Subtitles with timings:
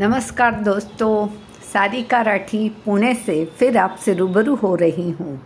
[0.00, 1.26] नमस्कार दोस्तों
[1.72, 5.40] सारिका राठी पुणे से फिर आपसे रूबरू हो रही हूँ।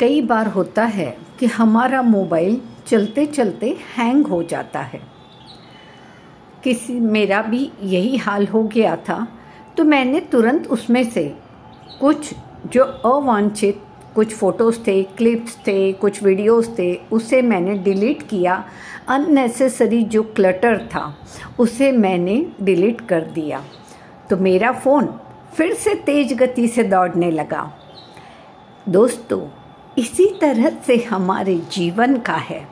[0.00, 5.00] कई बार होता है कि हमारा मोबाइल चलते चलते हैंग हो जाता है।
[6.64, 9.26] किसी, मेरा भी यही हाल हो गया था
[9.76, 11.28] तो मैंने तुरंत उसमें से
[12.00, 12.34] कुछ
[12.66, 13.82] जो अवांछित
[14.14, 18.64] कुछ फ़ोटोज़ थे, क्लिप्स थे, कुछ वीडियोस थे, उसे मैंने डिलीट किया।
[19.08, 21.14] अननेसेसरी जो क्लटर था,
[21.58, 23.62] उसे मैंने डिलीट कर दिया।
[24.30, 25.14] तो मेरा फ़ोन
[25.54, 27.70] फिर से तेज़ गति से दौड़ने लगा।
[28.88, 29.40] दोस्तों,
[29.98, 32.66] इसी तरह से हमारे जीवन का है।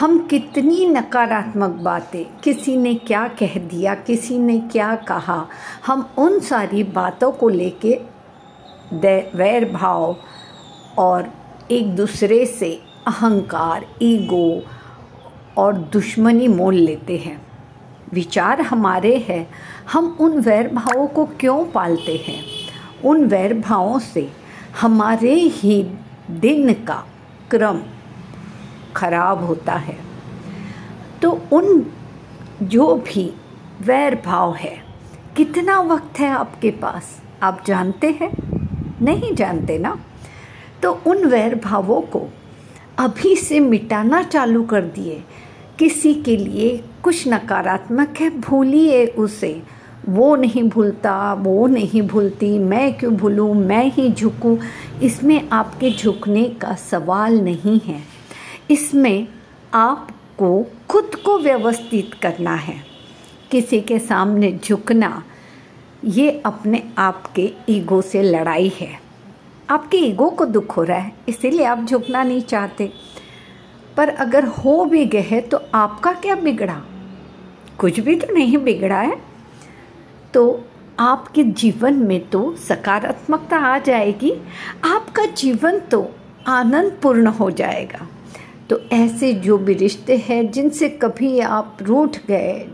[0.00, 5.46] हम कितनी नकारात्मक बातें, किसी ने क्या कह दिया, किसी ने क्या कहा,
[5.86, 7.98] हम उन सारी बातों को लेके
[9.34, 10.16] वैर भाव
[10.98, 11.34] और
[11.70, 14.62] एक दूसरे से अहंकार, ईगो
[15.56, 17.46] और दुश्मनी मोल लेते हैं।
[18.12, 19.50] विचार हमारे हैं,
[19.92, 22.44] हम उन वैर भावों को क्यों पालते हैं?
[23.04, 24.32] उन वैर भावों से
[24.80, 25.90] हमारे ही
[26.30, 27.04] दिन का
[27.50, 27.80] क्रम
[28.96, 29.98] खराब होता है।
[31.22, 31.86] तो उन
[32.62, 33.34] जो भी
[33.80, 34.84] वैर भाव है,
[35.36, 37.22] कितना वक्त है आपके पास?
[37.42, 38.30] आप जानते हैं?
[39.02, 39.98] नहीं जानते ना?
[40.84, 42.22] तो उन वैर भावों को
[42.98, 45.22] अभी से मिटाना चालू कर दिए।
[45.78, 49.62] किसी के लिए कुछ नकारात्मक है, भूलिए उसे।
[50.08, 54.58] वो नहीं भूलता, वो नहीं भूलती, मैं क्यों भूलूँ, मैं ही झुकूँ।
[55.02, 58.00] इसमें आपके झुकने का सवाल नहीं है।
[58.70, 59.28] इसमें
[59.74, 62.76] आपको खुद को व्यवस्थित करना है।
[63.50, 65.24] किसी के सामने झुकना,
[66.04, 69.03] ये अपने आप के ईगो से लड़ाई है।
[69.70, 72.90] आपके ईगो को दुख हो रहा है, इसीलिए आप झुकना नहीं चाहते।
[73.96, 76.80] पर अगर हो भी गए तो आपका क्या बिगड़ा?
[77.78, 79.16] कुछ भी तो नहीं बिगड़ा है।
[80.34, 80.64] तो
[81.00, 84.32] आपके जीवन में तो सकारात्मकता आ जाएगी,
[84.84, 86.06] आपका जीवन तो
[86.46, 88.06] आनंद पूर्ण हो जाएगा।
[88.70, 92.66] तो ऐसे जो भी रिश्ते हैं, जिनसे कभी आप रूठ गए,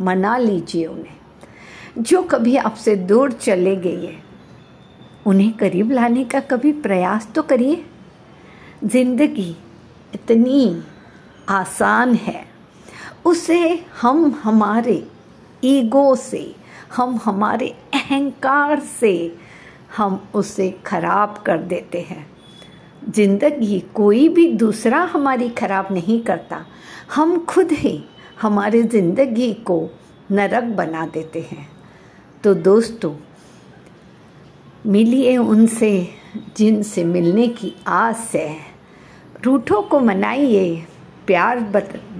[0.00, 4.16] मना लीजिए उन्हें। जो कभी आपसे दूर चले गए
[5.26, 7.84] उन्हें करीब लाने का कभी प्रयास तो करिए।
[8.84, 9.56] ज़िंदगी
[10.14, 10.82] इतनी
[11.48, 12.44] आसान है।
[13.26, 15.02] उसे हम हमारे
[15.64, 16.54] ईगो से,
[16.96, 19.36] हम हमारे अहंकार से,
[19.96, 22.26] हम उसे खराब कर देते हैं।
[23.10, 26.64] ज़िंदगी कोई भी दूसरा हमारी खराब नहीं करता।
[27.14, 27.98] हम खुद ही
[28.42, 29.78] हमारे ज़िंदगी को
[30.32, 31.68] नरक बना देते हैं।
[32.44, 33.14] तो दोस्तों
[34.86, 36.08] मिलिए उनसे,
[36.56, 38.56] जिनसे मिलने की आस है।
[39.44, 40.86] रूठों को मनाइए,
[41.26, 41.60] प्यार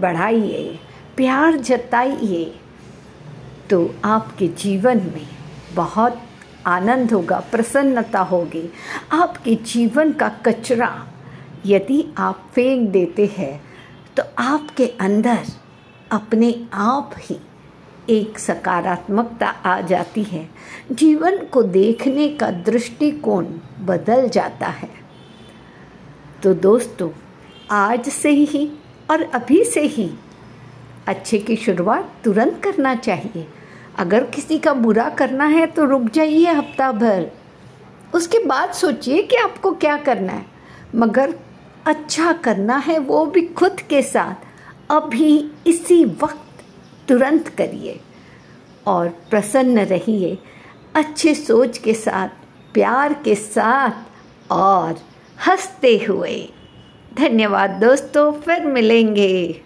[0.00, 0.78] बढ़ाइए,
[1.16, 2.44] प्यार जताइए।
[3.70, 5.26] तो आपके जीवन में
[5.74, 6.20] बहुत
[6.66, 8.68] आनंद होगा, प्रसन्नता होगी।
[9.12, 11.06] आपके जीवन का कचरा
[11.66, 13.62] यदि आप फेंक देते हैं
[14.16, 15.38] तो आपके अंदर
[16.12, 17.36] अपने आप ही
[18.10, 20.48] एक सकारात्मकता आ जाती है।
[20.92, 23.46] जीवन को देखने का दृष्टिकोण
[23.80, 24.88] बदल जाता है।
[26.42, 27.10] तो दोस्तों,
[27.70, 28.70] आज से ही
[29.10, 30.10] और अभी से ही
[31.08, 33.46] अच्छे की शुरुआत तुरंत करना चाहिए।
[33.98, 37.30] अगर किसी का बुरा करना है तो रुक जाइए हफ़्ता भर।
[38.14, 40.46] उसके बाद सोचिए कि आपको क्या करना है।
[40.96, 41.34] मगर
[41.86, 46.51] अच्छा करना है वो भी खुद के साथ। अभी इसी वक्त
[47.12, 48.00] तुरंत करिए
[48.86, 50.38] और प्रसन्न रहिए,
[50.94, 52.28] अच्छी सोच के साथ,
[52.74, 53.90] प्यार के साथ
[54.52, 55.00] और
[55.46, 56.48] हँसते हुए।
[57.14, 59.62] धन्यवाद दोस्तों, फिर मिलेंगे।